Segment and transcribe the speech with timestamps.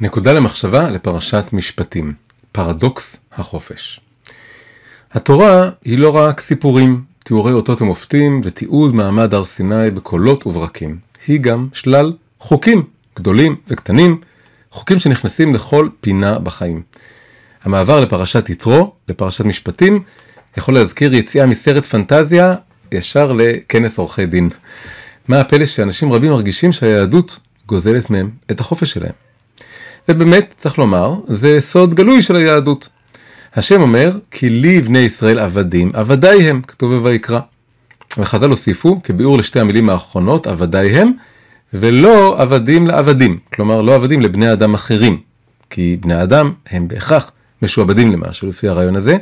[0.00, 2.12] נקודה למחשבה לפרשת משפטים,
[2.52, 4.00] פרדוקס החופש.
[5.12, 10.98] התורה היא לא רק סיפורים, תיאורי אותות ומופתים ותיעוד מעמד הר סיני בקולות וברקים.
[11.26, 12.82] היא גם שלל חוקים
[13.16, 14.20] גדולים וקטנים,
[14.70, 16.82] חוקים שנכנסים לכל פינה בחיים.
[17.64, 20.02] המעבר לפרשת יתרו, לפרשת משפטים,
[20.56, 22.54] יכול להזכיר יציאה מסרט פנטזיה
[22.92, 24.48] ישר לכנס עורכי דין.
[25.28, 29.27] מה הפלא שאנשים רבים מרגישים שהיהדות גוזלת מהם את החופש שלהם.
[30.10, 32.88] ובאמת, צריך לומר, זה סוד גלוי של היהדות.
[33.56, 37.40] השם אומר, כי לי בני ישראל עבדים, עבדי הם, כתוב בויקרא.
[38.18, 41.12] וחז"ל הוסיפו, כביאור לשתי המילים האחרונות, עבדי הם,
[41.74, 45.20] ולא עבדים לעבדים, כלומר לא עבדים לבני אדם אחרים,
[45.70, 47.32] כי בני אדם הם בהכרח
[47.62, 49.16] משועבדים למשהו לפי הרעיון הזה,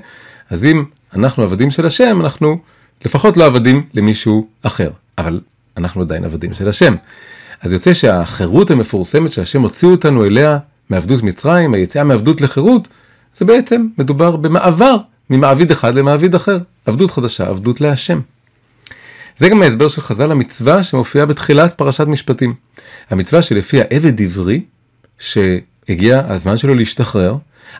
[0.51, 0.85] אז אם
[1.17, 2.59] אנחנו עבדים של השם, אנחנו
[3.05, 5.41] לפחות לא עבדים למישהו אחר, אבל
[5.77, 6.95] אנחנו עדיין עבדים של השם.
[7.63, 10.59] אז יוצא שהחירות המפורסמת שהשם הוציא אותנו אליה
[10.91, 12.89] מעבדות מצרים, היציאה מעבדות לחירות,
[13.35, 14.97] זה בעצם מדובר במעבר
[15.31, 18.21] ממעביד אחד למעביד אחר, עבדות חדשה, עבדות להשם.
[19.37, 22.55] זה גם ההסבר של חז"ל המצווה שמופיעה בתחילת פרשת משפטים.
[23.11, 24.61] המצווה שלפיה עבד עברי,
[25.19, 27.37] שהגיע הזמן שלו להשתחרר,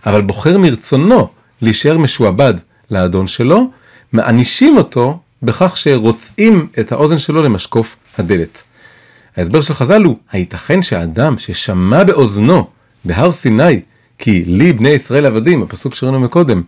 [0.07, 1.29] אבל בוחר מרצונו
[1.63, 2.55] להישאר משועבד
[2.91, 3.71] לאדון שלו,
[4.13, 8.63] מענישים אותו בכך שרוצים את האוזן שלו למשקוף הדלת.
[9.37, 12.67] ההסבר של חז"ל הוא, הייתכן שאדם ששמע באוזנו
[13.07, 13.81] בהר סיני,
[14.19, 16.63] כי לי בני ישראל עבדים, הפסוק שראינו מקודם,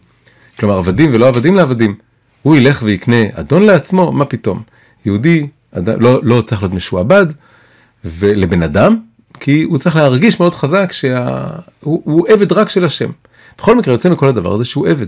[0.58, 1.94] כלומר עבדים ולא עבדים לעבדים,
[2.42, 4.62] הוא ילך ויקנה אדון לעצמו, מה פתאום?
[5.04, 7.26] יהודי אדם, לא, לא צריך להיות משועבד
[8.04, 8.96] ולבן אדם,
[9.40, 13.10] כי הוא צריך להרגיש מאוד חזק שהוא עבד רק של השם.
[13.58, 15.06] בכל מקרה יוצא מכל הדבר הזה שהוא עבד.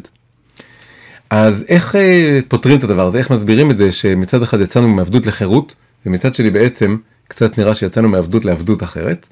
[1.31, 3.19] אז איך אה, פותרים את הדבר הזה?
[3.19, 5.75] איך מסבירים את זה שמצד אחד יצאנו מעבדות לחירות,
[6.07, 6.97] ומצד שני בעצם
[7.29, 9.27] קצת נראה שיצאנו מעבדות לעבדות אחרת?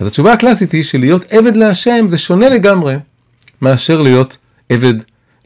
[0.00, 2.96] אז התשובה הקלאסית היא שלהיות עבד להשם זה שונה לגמרי
[3.62, 4.36] מאשר להיות
[4.68, 4.94] עבד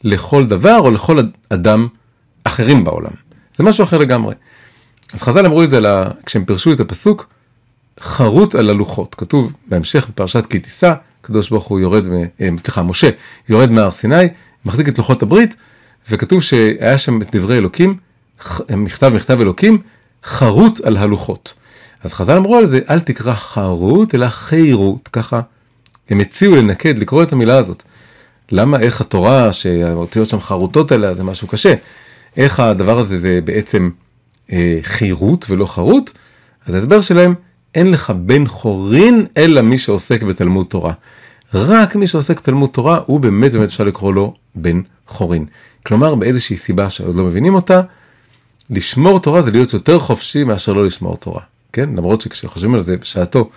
[0.05, 1.89] לכל דבר או לכל אדם
[2.44, 3.11] אחרים בעולם.
[3.56, 4.34] זה משהו אחר לגמרי.
[5.15, 7.28] אז חז"ל אמרו את זה לה, כשהם פירשו את הפסוק,
[8.00, 9.15] חרוט על הלוחות.
[9.15, 12.06] כתוב בהמשך בפרשת כי תישא, הקדוש ברוך הוא יורד,
[12.41, 13.10] אה, סליחה, משה
[13.48, 14.28] יורד מהר סיני,
[14.65, 15.56] מחזיק את לוחות הברית,
[16.10, 17.97] וכתוב שהיה שם את דברי אלוקים,
[18.71, 19.78] מכתב מכתב אלוקים,
[20.25, 21.54] חרוט על הלוחות.
[22.05, 25.41] אז חז"ל אמרו על זה, אל תקרא חרוט, אלא חירות, ככה
[26.11, 27.83] הם הציעו לנקד, לקרוא את המילה הזאת.
[28.53, 31.75] למה, איך התורה, שהאותיות שם חרוטות עליה, זה משהו קשה.
[32.37, 33.91] איך הדבר הזה זה בעצם
[34.53, 36.11] אה, חירות ולא חרוט?
[36.67, 37.35] אז ההסבר שלהם,
[37.75, 40.93] אין לך בן חורין אלא מי שעוסק בתלמוד תורה.
[41.55, 45.47] רק מי שעוסק בתלמוד תורה, הוא באמת באמת אפשר לקרוא לו בן חורין.
[45.87, 47.81] כלומר, באיזושהי סיבה שעוד לא מבינים אותה,
[48.71, 51.41] לשמור תורה זה להיות יותר חופשי מאשר לא לשמור תורה.
[51.72, 51.91] כן?
[51.97, 53.50] למרות שכשחושבים על זה בשעתו,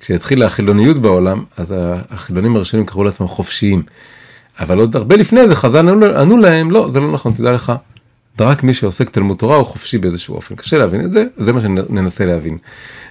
[0.00, 1.74] כשהתחילה החילוניות בעולם, אז
[2.10, 3.82] החילונים הראשונים קראו לעצמם חופשיים.
[4.60, 5.88] אבל עוד הרבה לפני זה חז"ל
[6.18, 7.72] ענו, להם, לא, זה לא נכון, תדע לך,
[8.40, 10.54] רק מי שעוסק תלמוד תורה הוא חופשי באיזשהו אופן.
[10.54, 12.58] קשה להבין את זה, זה מה שננסה להבין.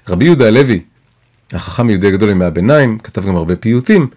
[0.09, 0.81] רבי יהודה הלוי,
[1.53, 4.07] החכם יהודי הגדול ימי הביניים, כתב גם הרבה פיוטים,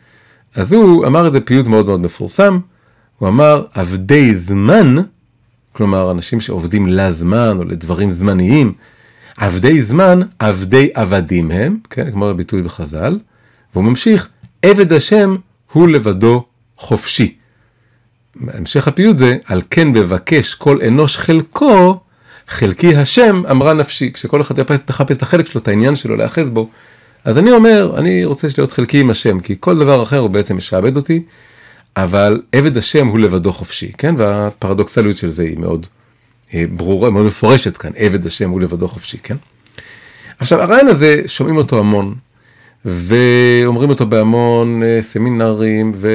[0.55, 2.59] אז הוא אמר את זה פיוט מאוד מאוד מפורסם,
[3.19, 4.97] הוא אמר, עבדי זמן,
[5.72, 8.72] כלומר אנשים שעובדים לזמן או לדברים זמניים,
[9.37, 13.19] עבדי זמן, עבדי עבדים הם, כן, כמו הביטוי בחז"ל,
[13.75, 14.28] והוא ממשיך,
[14.62, 15.37] עבד השם
[15.72, 16.45] הוא לבדו
[16.77, 17.34] חופשי.
[18.49, 22.00] המשך הפיוט זה, על כן בבקש כל אנוש חלקו,
[22.49, 24.12] חלקי השם אמרה נפשי.
[24.12, 26.69] כשכל אחד יחפש, תחפש את החלק שלו, את העניין שלו, להיאחז בו.
[27.25, 30.56] אז אני אומר, אני רוצה להיות חלקי עם השם, כי כל דבר אחר הוא בעצם
[30.56, 31.23] משעבד אותי,
[31.97, 34.15] אבל עבד השם הוא לבדו חופשי, כן?
[34.19, 35.87] והפרדוקסליות של זה היא מאוד
[36.77, 39.37] ברורה, מאוד מפורשת כאן, עבד השם הוא לבדו חופשי, כן?
[40.38, 42.15] עכשיו, הרעיון הזה, שומעים אותו המון,
[42.84, 46.09] ואומרים אותו בהמון אה, סמינרים ו...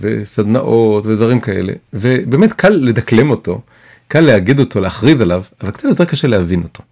[0.00, 3.60] וסדנאות ודברים כאלה, ובאמת קל לדקלם אותו,
[4.08, 6.82] קל להגיד אותו, להכריז עליו, אבל קצת יותר קשה להבין אותו.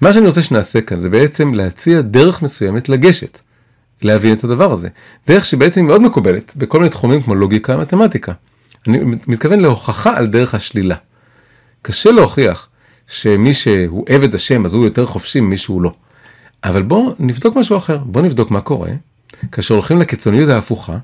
[0.00, 3.40] מה שאני רוצה שנעשה כאן זה בעצם להציע דרך מסוימת לגשת,
[4.02, 4.88] להבין את הדבר הזה.
[5.26, 8.32] דרך שבעצם מאוד מקובלת בכל מיני תחומים כמו לוגיקה ומתמטיקה.
[8.88, 10.96] אני מתכוון להוכחה על דרך השלילה.
[11.82, 12.68] קשה להוכיח
[13.06, 15.92] שמי שהוא עבד השם אז הוא יותר חופשי ממי שהוא לא.
[16.64, 18.90] אבל בואו נבדוק משהו אחר, בואו נבדוק מה קורה
[19.52, 20.96] כאשר הולכים לקיצוניות ההפוכה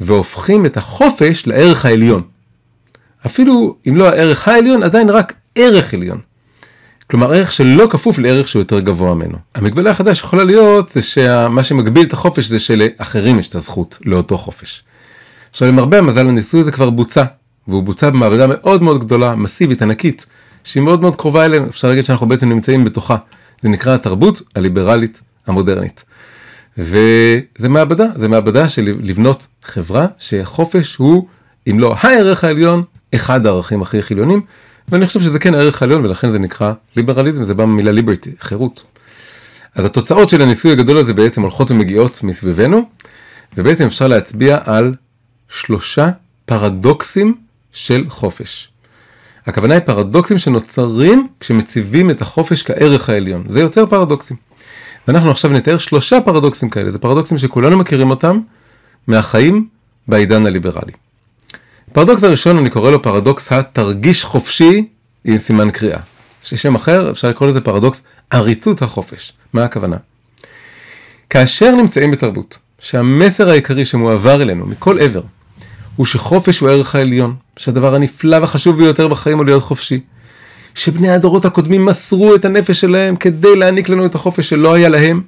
[0.00, 2.22] והופכים את החופש לערך העליון.
[3.26, 6.20] אפילו אם לא הערך העליון, עדיין רק ערך עליון.
[7.10, 9.38] כלומר ערך שלא כפוף לערך שהוא יותר גבוה ממנו.
[9.54, 14.38] המגבלה החדש יכולה להיות זה שמה שמגביל את החופש זה שלאחרים יש את הזכות לאותו
[14.38, 14.82] חופש.
[15.50, 17.24] עכשיו למרבה המזל הניסוי הזה כבר בוצע,
[17.68, 20.26] והוא בוצע במעבדה מאוד מאוד גדולה, מסיבית, ענקית,
[20.64, 23.16] שהיא מאוד מאוד קרובה אלינו, אפשר להגיד שאנחנו בעצם נמצאים בתוכה.
[23.62, 26.04] זה נקרא התרבות הליברלית המודרנית.
[26.78, 31.28] וזה מעבדה, זה מעבדה של לבנות חברה שהחופש הוא,
[31.70, 32.82] אם לא הערך העליון,
[33.14, 34.40] אחד הערכים הכי חיליונים,
[34.88, 38.84] ואני חושב שזה כן הערך העליון ולכן זה נקרא ליברליזם, זה בא ממילה ליברטי, חירות.
[39.74, 42.82] אז התוצאות של הניסוי הגדול הזה בעצם הולכות ומגיעות מסביבנו,
[43.56, 44.94] ובעצם אפשר להצביע על
[45.48, 46.10] שלושה
[46.44, 47.34] פרדוקסים
[47.72, 48.68] של חופש.
[49.46, 53.44] הכוונה היא פרדוקסים שנוצרים כשמציבים את החופש כערך העליון.
[53.48, 54.36] זה יוצר פרדוקסים.
[55.08, 58.40] ואנחנו עכשיו נתאר שלושה פרדוקסים כאלה, זה פרדוקסים שכולנו מכירים אותם
[59.06, 59.68] מהחיים
[60.08, 60.92] בעידן הליברלי.
[61.90, 64.88] הפרדוקס הראשון אני קורא לו פרדוקס התרגיש חופשי
[65.24, 65.98] עם סימן קריאה.
[66.42, 69.32] ששם אחר אפשר לקרוא לזה פרדוקס עריצות החופש.
[69.52, 69.96] מה הכוונה?
[71.30, 75.22] כאשר נמצאים בתרבות שהמסר העיקרי שמועבר אלינו מכל עבר
[75.96, 80.00] הוא שחופש הוא הערך העליון, שהדבר הנפלא והחשוב ביותר בחיים הוא להיות חופשי.
[80.74, 85.22] שבני הדורות הקודמים מסרו את הנפש שלהם כדי להעניק לנו את החופש שלא היה להם.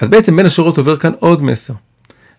[0.00, 1.72] אז בעצם בין השורות עובר כאן עוד מסר.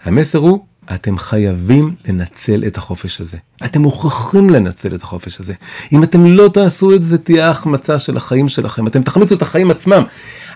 [0.04, 3.38] המסר הוא, אתם חייבים לנצל את החופש הזה.
[3.66, 5.54] אתם מוכרחים לנצל את החופש הזה.
[5.92, 8.88] אם אתם לא תעשו את זה, תהיה ההחמצה של החיים שלכם.
[8.88, 10.04] אתם תחמיצו את החיים עצמם.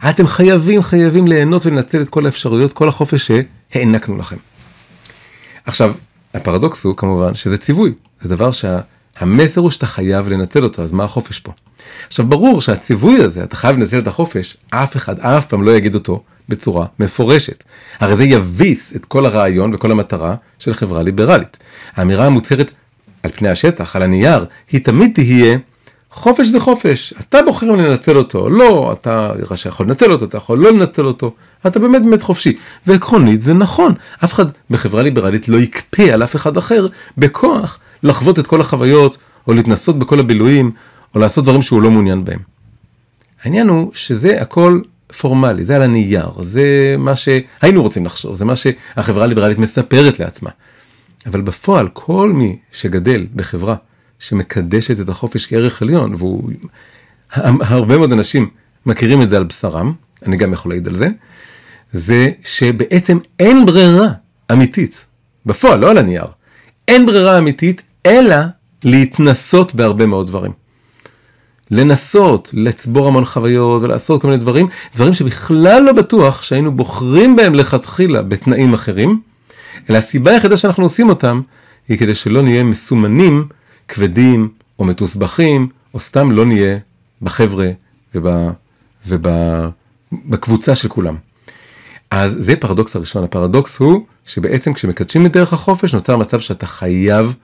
[0.10, 4.38] אתם חייבים, חייבים ליהנות ולנצל את כל האפשרויות, כל החופש שהענקנו לכם.
[5.66, 5.94] עכשיו,
[6.34, 11.04] הפרדוקס הוא כמובן שזה ציווי, זה דבר שהמסר הוא שאתה חייב לנצל אותו, אז מה
[11.04, 11.52] החופש פה?
[12.08, 15.96] עכשיו ברור שהציווי הזה, אתה חייב לנצל את החופש, אף אחד אף פעם לא יגיד
[15.96, 17.64] אותו בצורה מפורשת.
[18.00, 21.58] הרי זה יביס את כל הרעיון וכל המטרה של חברה ליברלית.
[21.96, 22.72] האמירה המוצהרת
[23.24, 25.58] על פני השטח, על הנייר, היא תמיד תהיה
[26.12, 29.34] חופש זה חופש, אתה בוחר אם לנצל אותו, לא, אתה
[29.66, 31.34] יכול לנצל אותו, אתה יכול לא לנצל אותו,
[31.68, 32.58] אתה באמת באמת חופשי.
[32.88, 33.94] ועקרונית זה נכון,
[34.24, 36.88] אף אחד בחברה ליברלית לא יקפה על אף אחד אחר
[37.18, 39.18] בכוח לחוות את כל החוויות,
[39.48, 40.72] או להתנסות בכל הבילויים,
[41.16, 42.40] או לעשות דברים שהוא לא מעוניין בהם.
[43.44, 44.80] העניין הוא שזה הכל
[45.20, 50.50] פורמלי, זה על הנייר, זה מה שהיינו רוצים לחשוב, זה מה שהחברה הליברלית מספרת לעצמה.
[51.26, 53.76] אבל בפועל כל מי שגדל בחברה
[54.22, 56.52] שמקדשת את החופש כערך עליון, והוא,
[57.62, 58.50] הרבה מאוד אנשים
[58.86, 59.94] מכירים את זה על בשרם,
[60.26, 61.08] אני גם יכול להעיד על זה,
[61.92, 64.08] זה שבעצם אין ברירה
[64.52, 65.06] אמיתית,
[65.46, 66.26] בפועל, לא על הנייר,
[66.88, 68.36] אין ברירה אמיתית, אלא
[68.84, 70.52] להתנסות בהרבה מאוד דברים.
[71.72, 77.56] לנסות, לצבור המון חוויות ולעשות כל מיני דברים, דברים שבכלל לא בטוח שהיינו בוחרים בהם
[77.56, 79.22] לכתחילה בתנאים אחרים,
[79.90, 81.42] אלא הסיבה היחידה שאנחנו עושים אותם,
[81.88, 83.48] היא כדי שלא נהיה מסומנים
[83.88, 84.50] כבדים
[84.80, 86.78] או מתוסבכים, או סתם לא נהיה
[87.22, 87.72] בחבר'ה
[89.06, 91.16] ובקבוצה של כולם.
[92.12, 97.36] אז זה פרדוקס הראשון, הפרדוקס הוא שבעצם כשמקדשים את דרך החופש נוצר מצב שאתה חייב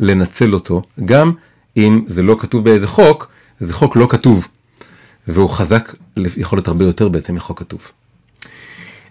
[0.00, 1.32] לנצל אותו, גם
[1.76, 3.28] אם זה לא כתוב באיזה חוק,
[3.60, 4.48] זה חוק לא כתוב,
[5.28, 5.94] והוא חזק,
[6.36, 7.90] יכול להיות הרבה יותר בעצם מחוק כתוב.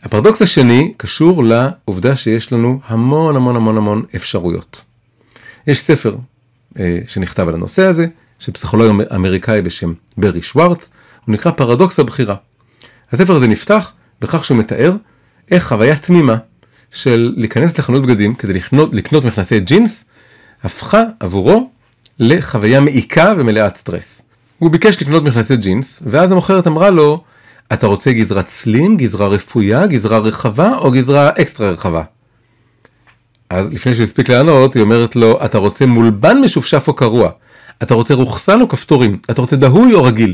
[0.04, 4.82] הפרדוקס השני קשור לעובדה שיש לנו המון המון המון המון אפשרויות.
[5.68, 6.16] יש ספר
[7.06, 8.08] שנכתב על הנושא הזה,
[8.40, 10.90] של פסיכולוג אמריקאי בשם ברי שוורץ,
[11.26, 12.36] הוא נקרא פרדוקס הבחירה.
[13.12, 14.96] הספר הזה נפתח בכך שהוא מתאר
[15.52, 16.36] איך חוויה תמימה
[16.92, 20.06] של להיכנס לחנות בגדים כדי לקנות, לקנות מכנסי ג'ינס,
[20.64, 21.70] הפכה עבורו
[22.20, 24.22] לחוויה מעיקה ומלאת סטרס.
[24.60, 27.24] הוא ביקש לקנות מכנסי ג'ינס, ואז המוכרת אמרה לו,
[27.74, 32.04] אתה רוצה גזרת סלים, גזרה רפויה, גזרה רחבה או גזרה אקסטרה רחבה?
[33.54, 37.30] אז לפני שהוא הספיק לענות, היא אומרת לו, אתה רוצה מולבן משופשף או קרוע?
[37.84, 39.20] אתה רוצה רוכסן או כפתורים?
[39.32, 40.34] אתה רוצה דהוי או רגיל?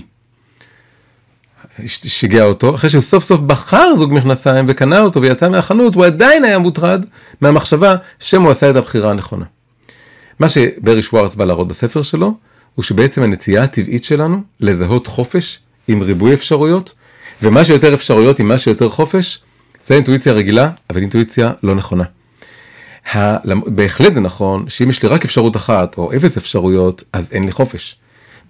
[1.86, 6.44] שיגע אותו, אחרי שהוא סוף סוף בחר זוג מכנסיים וקנה אותו ויצא מהחנות, הוא עדיין
[6.44, 7.06] היה מוטרד
[7.42, 7.96] מהמחשבה
[8.34, 9.46] הוא עשה את הבחירה הנכונה.
[10.40, 12.34] מה שברי שוורץ בא להראות בספר שלו,
[12.76, 16.94] הוא שבעצם הנטייה הטבעית שלנו לזהות חופש עם ריבוי אפשרויות,
[17.42, 19.40] ומה שיותר אפשרויות עם מה שיותר חופש,
[19.86, 22.04] זה אינטואיציה רגילה, אבל אינטואיציה לא נכונה.
[23.66, 27.52] בהחלט זה נכון שאם יש לי רק אפשרות אחת או אפס אפשרויות אז אין לי
[27.52, 27.96] חופש.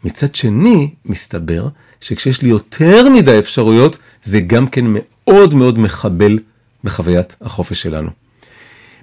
[0.04, 1.68] מצד שני מסתבר
[2.02, 6.40] שכשיש לי יותר מדי אפשרויות זה גם כן מאוד מאוד מחבל
[6.84, 8.10] בחוויית החופש שלנו.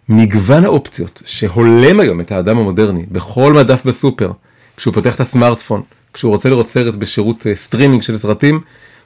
[0.08, 4.30] מגוון האופציות שהולם היום את האדם המודרני בכל מדף בסופר,
[4.76, 8.60] כשהוא פותח את הסמארטפון, כשהוא רוצה לראות סרט בשירות סטרימינג אה, של סרטים,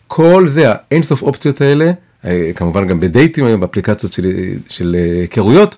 [0.07, 1.93] כל זה האינסוף אופציות האלה,
[2.25, 4.27] אה, כמובן גם בדייטים היום באפליקציות של,
[4.69, 5.77] של אה, היכרויות,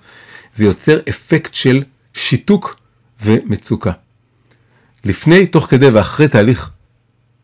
[0.53, 1.83] זה יוצר אפקט של
[2.13, 2.79] שיתוק
[3.23, 3.91] ומצוקה.
[5.05, 6.69] לפני, תוך כדי ואחרי תהליך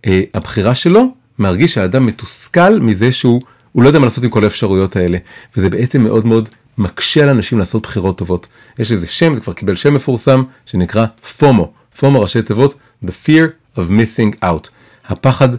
[0.06, 3.42] אה, הבחירה שלו, מרגיש שהאדם מתוסכל מזה שהוא
[3.76, 5.18] לא יודע מה לעשות עם כל האפשרויות האלה.
[5.58, 8.48] וזה בעצם מאוד מאוד מקשה על אנשים לעשות בחירות טובות.
[8.80, 11.06] יש איזה שם, זה כבר קיבל שם מפורסם, שנקרא
[11.38, 11.72] פומו.
[12.00, 12.74] פומו ראשי תיבות,
[13.06, 14.70] The Fear of Missing Out.
[15.06, 15.50] הפחד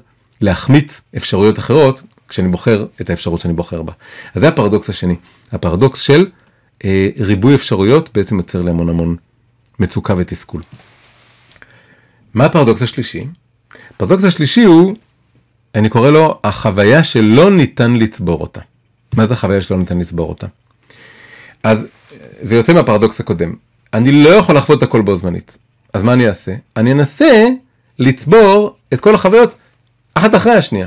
[0.41, 3.93] להחמיץ אפשרויות אחרות, כשאני בוחר את האפשרות שאני בוחר בה.
[4.35, 5.17] אז זה הפרדוקס השני,
[5.53, 6.27] הפרדוקס של
[7.19, 9.17] ריבוי אפשרויות בעצם יוצר לי המון המון
[9.79, 10.63] מצוקה ותסכול.
[12.35, 13.27] מה הפרדוקס השלישי?
[13.91, 14.95] הפרדוקס השלישי הוא,
[15.75, 18.61] אני קורא לו החוויה שלא ניתן לצבור אותה.
[19.17, 20.47] מה זה החוויה שלא ניתן לצבור אותה?
[21.63, 21.87] אז
[22.41, 23.55] זה יוצא מהפרדוקס הקודם.
[23.95, 25.57] אני לא יכול לחוות את הכל בו זמנית.
[25.95, 26.55] אז מה אני אעשה?
[26.77, 27.47] אני אנסה
[27.99, 29.55] לצבור את כל החוויות
[30.15, 30.87] אחת אחרי השנייה.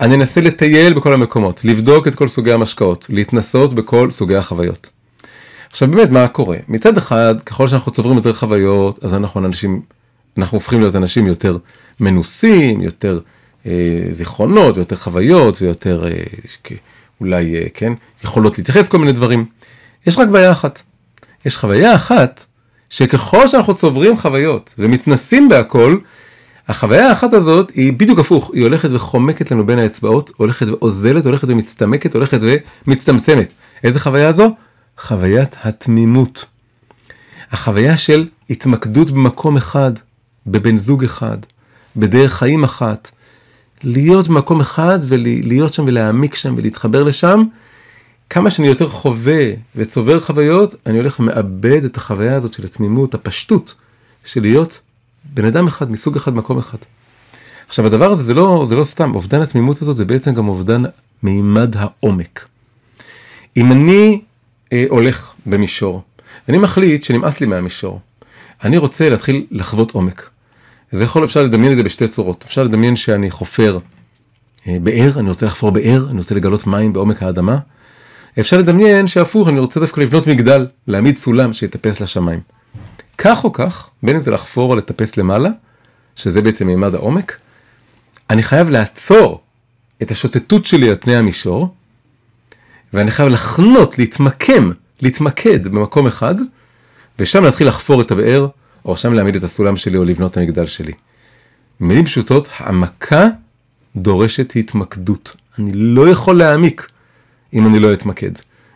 [0.00, 4.90] אני אנסה לטייל בכל המקומות, לבדוק את כל סוגי המשקאות, להתנסות בכל סוגי החוויות.
[5.70, 6.56] עכשיו באמת מה קורה?
[6.68, 9.80] מצד אחד, ככל שאנחנו צוברים יותר חוויות, אז אנחנו אנשים,
[10.38, 11.58] אנחנו הופכים להיות אנשים יותר
[12.00, 13.20] מנוסים, יותר
[13.66, 16.22] אה, זיכרונות, ויותר חוויות, ויותר אה,
[17.20, 17.92] אולי, אה, כן,
[18.24, 19.46] יכולות להתייחס לכל מיני דברים.
[20.06, 20.82] יש רק בעיה אחת.
[21.46, 22.44] יש חוויה אחת,
[22.90, 25.98] שככל שאנחנו צוברים חוויות ומתנסים בהכל,
[26.68, 31.48] החוויה האחת הזאת היא בדיוק הפוך, היא הולכת וחומקת לנו בין האצבעות, הולכת ואוזלת, הולכת
[31.48, 32.38] ומצטמקת, הולכת
[32.86, 33.52] ומצטמצמת.
[33.84, 34.54] איזה חוויה זו?
[34.98, 36.46] חוויית התמימות.
[37.50, 39.92] החוויה של התמקדות במקום אחד,
[40.46, 41.38] בבן זוג אחד,
[41.96, 43.10] בדרך חיים אחת.
[43.84, 47.44] להיות במקום אחד ולהיות שם ולהעמיק שם ולהתחבר לשם.
[48.30, 53.74] כמה שאני יותר חווה וצובר חוויות, אני הולך ומאבד את החוויה הזאת של התמימות, הפשטות,
[54.24, 54.80] של להיות
[55.24, 56.78] בן אדם אחד מסוג אחד מקום אחד.
[57.68, 60.82] עכשיו הדבר הזה זה לא, זה לא סתם, אובדן התמימות הזאת זה בעצם גם אובדן
[61.22, 62.46] מימד העומק.
[63.56, 64.20] אם אני
[64.72, 66.02] אה, הולך במישור,
[66.48, 68.00] אני מחליט שנמאס לי מהמישור,
[68.64, 70.30] אני רוצה להתחיל לחוות עומק.
[70.92, 73.78] זה יכול, אפשר לדמיין את זה בשתי צורות, אפשר לדמיין שאני חופר
[74.66, 77.58] אה, באר, אני רוצה לחפור באר, אני רוצה לגלות מים בעומק האדמה.
[78.40, 82.40] אפשר לדמיין שהפוך, אני רוצה דווקא לבנות מגדל, להעמיד סולם שיטפס לשמיים.
[83.18, 85.48] כך או כך, בין אם זה לחפור או לטפס למעלה,
[86.16, 87.38] שזה בעצם מימד העומק,
[88.30, 89.40] אני חייב לעצור
[90.02, 91.74] את השוטטות שלי על פני המישור,
[92.92, 94.70] ואני חייב לחנות, להתמקם,
[95.02, 96.34] להתמקד במקום אחד,
[97.18, 98.46] ושם להתחיל לחפור את הבאר,
[98.84, 100.92] או שם להעמיד את הסולם שלי או לבנות את המגדל שלי.
[101.80, 103.28] במילים פשוטות, העמקה
[103.96, 105.36] דורשת התמקדות.
[105.58, 106.88] אני לא יכול להעמיק
[107.54, 108.30] אם אני לא אתמקד.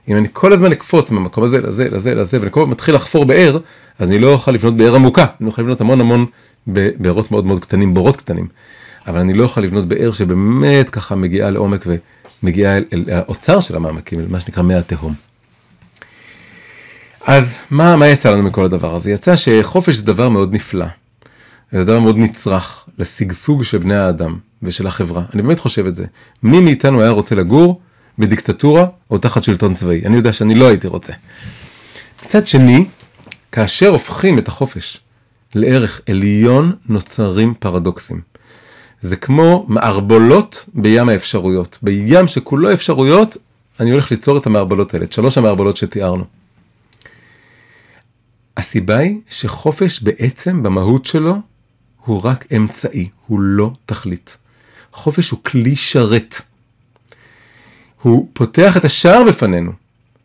[0.09, 3.25] אם אני כל הזמן אקפוץ מהמקום הזה לזה לזה לזה ואני כל הזמן מתחיל לחפור
[3.25, 3.59] באר,
[3.99, 6.27] אז אני לא אוכל לבנות באר עמוקה, אני אוכל לבנות המון המון
[6.67, 8.49] בארות מאוד מאוד קטנים, בורות קטנים.
[9.07, 11.87] אבל אני לא אוכל לבנות באר שבאמת ככה מגיעה לעומק
[12.43, 15.15] ומגיעה אל, אל האוצר של המעמקים, אל מה שנקרא מי התהום.
[17.27, 19.11] אז מה, מה יצא לנו מכל הדבר הזה?
[19.11, 20.87] יצא שחופש זה דבר מאוד נפלא.
[21.73, 25.25] זה דבר מאוד נצרך לשגשוג של בני האדם ושל החברה.
[25.35, 26.05] אני באמת חושב את זה.
[26.43, 27.81] מי מאיתנו היה רוצה לגור
[28.19, 30.03] בדיקטטורה או תחת שלטון צבאי?
[30.07, 31.13] אני יודע שאני לא הייתי רוצה.
[32.25, 32.87] מצד שני,
[33.53, 35.01] כאשר הופכים את החופש
[35.55, 38.21] לערך עליון, נוצרים פרדוקסים.
[39.03, 41.79] זה כמו מערבולות בים האפשרויות.
[41.83, 43.37] בים שכולו אפשרויות,
[43.81, 46.25] אני הולך ליצור את המערבולות האלה, את שלוש המערבולות שתיארנו.
[48.57, 51.37] הסיבה היא שחופש בעצם במהות שלו
[52.05, 54.37] הוא רק אמצעי, הוא לא תכלית.
[54.93, 56.43] חופש הוא כלי שרת.
[58.03, 59.73] הוא פותח את השער בפנינו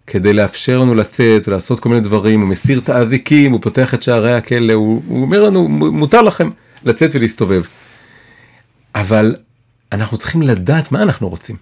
[0.07, 4.03] כדי לאפשר לנו לצאת ולעשות כל מיני דברים, הוא מסיר את האזיקים, הוא פותח את
[4.03, 6.49] שערי הכלא, הוא, הוא אומר לנו, מותר לכם
[6.83, 7.61] לצאת ולהסתובב.
[8.99, 9.35] אבל
[9.91, 11.55] אנחנו צריכים לדעת מה אנחנו רוצים.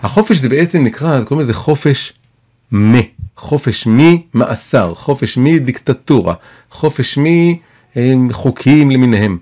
[0.00, 2.12] החופש זה בעצם נקרא, קוראים לזה חופש
[2.74, 2.92] מ,
[3.36, 6.34] חופש ממאסר, חופש מדיקטטורה,
[6.70, 7.18] חופש
[8.16, 9.38] מחוקים למיניהם.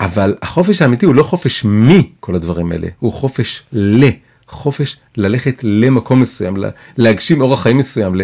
[0.00, 4.04] אבל החופש האמיתי הוא לא חופש מכל הדברים האלה, הוא חופש ל,
[4.48, 6.56] חופש ללכת למקום מסוים,
[6.96, 8.14] להגשים אורח חיים מסוים,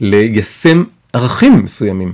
[0.00, 2.12] ליישם ערכים מסוימים.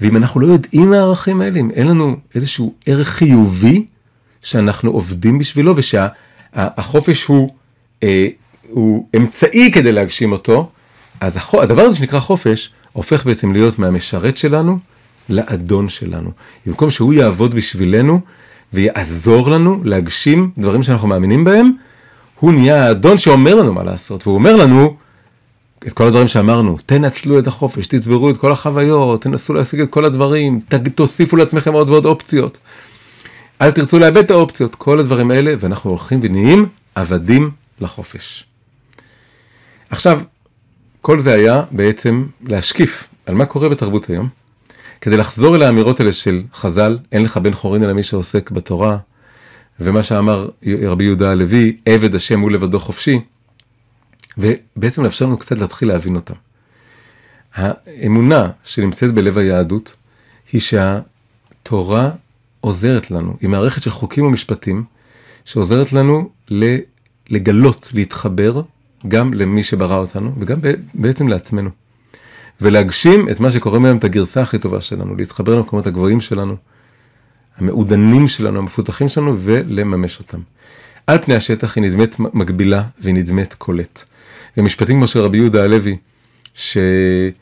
[0.00, 3.86] ואם אנחנו לא יודעים מהערכים האלה, אם אין לנו איזשהו ערך חיובי
[4.42, 7.50] שאנחנו עובדים בשבילו ושהחופש הוא,
[8.02, 8.28] אה,
[8.68, 10.70] הוא אמצעי כדי להגשים אותו,
[11.20, 14.78] אז הדבר הזה שנקרא חופש, הופך בעצם להיות מהמשרת שלנו
[15.28, 16.30] לאדון שלנו.
[16.66, 18.20] במקום שהוא יעבוד בשבילנו
[18.72, 21.70] ויעזור לנו להגשים דברים שאנחנו מאמינים בהם,
[22.40, 24.96] הוא נהיה האדון שאומר לנו מה לעשות, והוא אומר לנו
[25.86, 30.04] את כל הדברים שאמרנו, תנצלו את החופש, תצברו את כל החוויות, תנסו להשיג את כל
[30.04, 30.60] הדברים,
[30.94, 32.58] תוסיפו לעצמכם עוד ועוד אופציות.
[33.60, 37.50] אל תרצו לאבד את האופציות, כל הדברים האלה, ואנחנו הולכים ונהיים עבדים
[37.80, 38.46] לחופש.
[39.90, 40.20] עכשיו,
[41.00, 44.28] כל זה היה בעצם להשקיף על מה קורה בתרבות היום,
[45.00, 48.98] כדי לחזור אל האמירות האלה של חז"ל, אין לך בן חורין אלא מי שעוסק בתורה,
[49.80, 50.48] ומה שאמר
[50.86, 53.20] רבי יהודה הלוי, עבד השם הוא לבדו חופשי,
[54.38, 56.34] ובעצם לאפשר לנו קצת להתחיל להבין אותם.
[57.54, 59.94] האמונה שנמצאת בלב היהדות,
[60.52, 62.10] היא שהתורה
[62.60, 64.84] עוזרת לנו, היא מערכת של חוקים ומשפטים,
[65.44, 66.30] שעוזרת לנו
[67.30, 68.62] לגלות, להתחבר
[69.08, 70.58] גם למי שברא אותנו וגם
[70.94, 71.70] בעצם לעצמנו.
[72.60, 76.56] ולהגשים את מה שקוראים להם את הגרסה הכי טובה שלנו, להתחבר למקומות הגבוהים שלנו,
[77.56, 80.40] המעודנים שלנו, המפותחים שלנו, ולממש אותם.
[81.06, 84.04] על פני השטח היא נדמת מקבילה והיא נדמת קולט.
[84.56, 85.96] ומשפטים כמו של רבי יהודה הלוי,
[86.54, 87.32] שעבד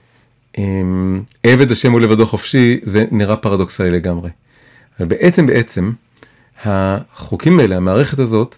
[1.71, 4.31] השם הוא לבדו חופשי, זה נראה פרדוקסלי לגמרי.
[4.99, 5.93] אבל בעצם בעצם,
[6.65, 8.57] החוקים האלה, המערכת הזאת,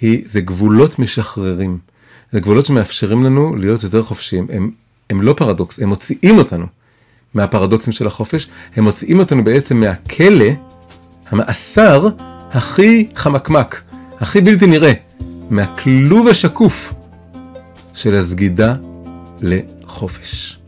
[0.00, 1.78] היא, זה גבולות משחררים.
[2.32, 4.46] זה גבולות שמאפשרים לנו להיות יותר חופשיים.
[4.52, 4.70] הם,
[5.10, 6.66] הם לא פרדוקס, הם מוציאים אותנו
[7.34, 10.50] מהפרדוקסים של החופש, הם מוציאים אותנו בעצם מהכלא,
[11.28, 12.08] המאסר
[12.50, 13.82] הכי חמקמק,
[14.18, 14.92] הכי בלתי נראה,
[15.50, 16.94] מהכלוב השקוף
[17.94, 18.74] של הסגידה
[19.42, 20.59] לחופש.